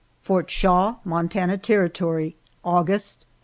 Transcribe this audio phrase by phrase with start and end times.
[0.23, 3.27] FORT SHAW, MONTANA TERRITORY, August, 1880.